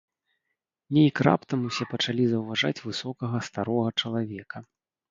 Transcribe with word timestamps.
Нейк 0.97 1.21
раптам 1.27 1.67
усе 1.69 1.83
пачалі 1.93 2.27
заўважаць 2.35 2.77
высокага 2.89 3.47
старога 3.51 3.89
чалавека. 4.01 4.57